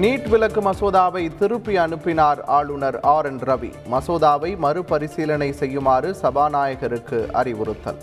[0.00, 3.72] NEET விலக்கு மசோதாவை திருப்பி அனுப்பினார் ஆளுநர் ஆர் என் ரவி.
[3.92, 7.98] மசோதாவை மறுபரிசீலனை செய்யுமாறு சபாநாயகருக்கு அறிவுறுத்தல்.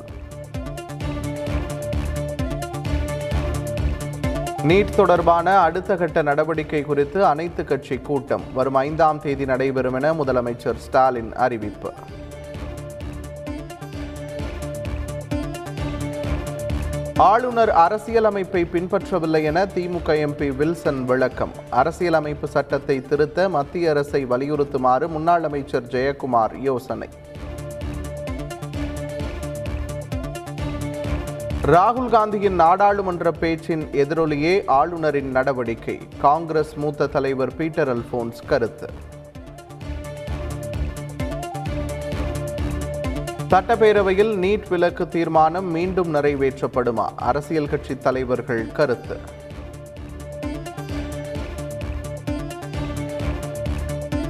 [4.68, 8.44] நீட் தொடர்பான அடுத்த கட்ட நடவடிக்கை குறித்து அனைத்து கட்சி கூட்டம்.
[8.54, 11.94] வரும் ஐந்தாம் தேதி நடைபெறும் என முதலமைச்சர் ஸ்டாலின் அறிவிப்பு.
[17.18, 21.52] ஆளுநர் அரசியலமைப்பை பின்பற்றவில்லை என திமுக எம்பி வில்சன் விளக்கம்.
[21.70, 27.10] அரசியலமைப்பு சட்டத்தை திருத்த மத்திய அரசை வலியுறுத்துமாறு முன்னாள் அமைச்சர் ஜெயக்குமார் யோசனை.
[31.66, 36.00] ராகுல் காந்தியின் நாடாளுமன்ற பேச்சின் எதிரொலியே ஆளுநரின் நடவடிக்கை.
[36.22, 38.90] காங்கிரஸ் மூத்த தலைவர் பீட்டர் அல்போன்ஸ் கருத்து.
[43.56, 47.06] சட்டப்பேரவையில் நீட் விலக்கு தீர்மானம் மீண்டும் நிறைவேற்றப்படுமா?
[47.16, 49.18] அரசியல் கட்சி தலைவர்கள் கருத்து.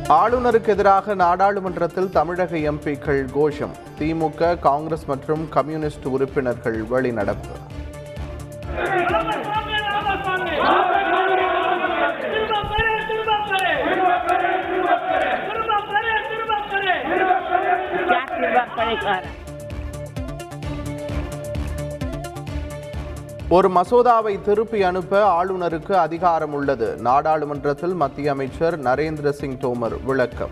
[0.09, 3.75] ஆளுநருக்கு எதிராக நாடாளுமன்றத்தில் தமிழக எம்பிக்கள் கோஷம்.
[3.99, 7.64] திமுக காங்கிரஸ் மற்றும் கம்யூனிஸ்ட் உறுப்பினர்கள் வெளிநடப்பு
[23.49, 26.95] ஒரு மசோதாவை திருப்பி அனுப்ப ஆளுநருக்கு அதிகாரம் உள்ளது.
[26.95, 30.49] நாடாளுமன்றத்தில் மத்திய அமைச்சர் நரேந்திர சிங் தோமர் விளக்கம்.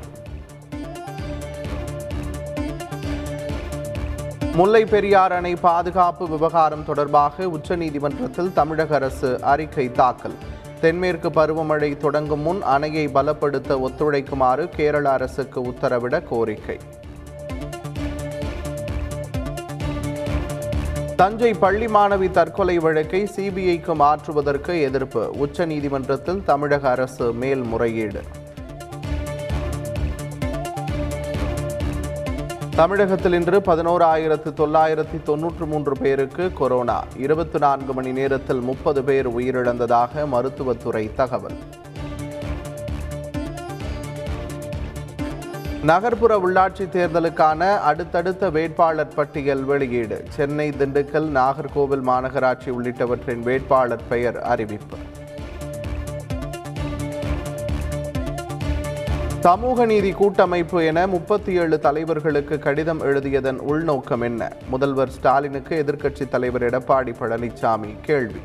[4.54, 10.36] முல்லை பெரியார் அணை பாதுகாப்பு விவகாரம் தொடர்பாக உச்சநீதிமன்றத்தில் தமிழக அரசு அறிக்கை தாக்கல்.
[10.82, 16.80] தென்மேற்கு பருவமழை தொடங்கும் முன் அணையை பலப்படுத்த ஒத்துழைக்குமாறு கேரள அரசுக்கு உத்தரவிட கோரிக்கை.
[21.24, 25.36] தஞ்சை பள்ளி மாணவி தற்கொலை வழக்கை சிபிஐக்கு மாற்றுவதற்கு எதிர்ப்பு.
[25.40, 28.22] உச்சநீதிமன்றத்தில் தமிழக அரசு மேல்முறையீடு.
[32.76, 37.04] தமிழகத்தில் இன்று பதினோராயிரத்து தொள்ளாயிரத்தி தொன்னூற்று மூன்று பேருக்கு கொரோனா.
[37.18, 41.58] இருபத்தி நான்கு மணி நேரத்தில் முப்பது பேர் உயிரிழந்ததாக மருத்துவத்துறை தகவல்.
[45.84, 50.24] நகர்ப்புற உள்ளாட்சி தேர்தலுக்கான அடுத்தடுத்த வேட்பாளர் பட்டியல் வெளியீடு.
[50.30, 54.98] சென்னை திண்டுக்கல் நாகர்கோவில் மாநகராட்சி உள்ளிட்டவற்றின் வேட்பாளர் பெயர் அறிவிப்பு.
[59.40, 64.52] சமூக நீதி கூட்டமைப்பு என முப்பத்தி ஏழு தலைவர்களுக்கு கடிதம் எழுதியதன் உள்நோக்கம் என்ன?
[64.70, 68.42] முதல்வர் ஸ்டாலினுக்கு எதிர்க்கட்சித் தலைவர் எடப்பாடி பழனிசாமி கேள்வி.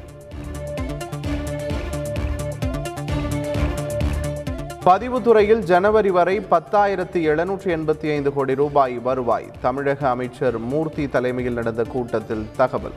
[4.89, 9.51] பதிவுத்துறையில் ஜனவரி வரை பத்தாயிரத்தி எழுநூற்றி எண்பத்தி ஐந்து கோடி ரூபாய் வருவாய்.
[9.61, 12.93] தமிழக அமைச்சர் மூர்த்தி தலைமையில் நடந்த கூட்டத்தில் தகவல்.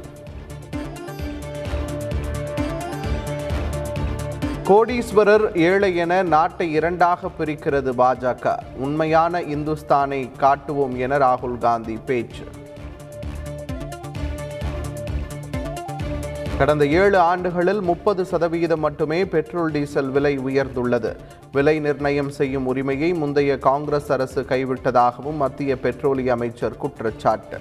[4.64, 8.58] கோடீஸ்வரர் ஏழை என நாட்டை இரண்டாக பிரிக்கிறது பாஜக.
[8.78, 12.46] உண்மையான இந்துஸ்தானை காட்டுவோம் என ராகுல் காந்தி பேச்சு.
[16.62, 21.16] கடந்த ஏழு ஆண்டுகளில் முப்பது சதவிகிதம் மட்டுமே பெட்ரோல் டீசல் விலை உயர்ந்துள்ளது.
[21.52, 27.60] விலை நிர்ணயம் செய்யும் உரிமையை முந்தைய காங்கிரஸ் அரசு கைவிட்டதாகவும் மத்திய பெட்ரோலிய அமைச்சர் குற்றச்சாட்டு.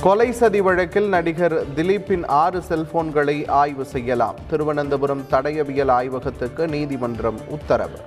[0.00, 4.34] கொலை சதி வழக்கில் நடிகர் திலீப்பின் ஆறு செல்போன்களை ஆய்வு செய்யலாம்.
[4.50, 7.98] திருவனந்தபுரம் தடயவியல் ஆய்வகத்துக்கு நீதிமன்றம் உத்தரவு.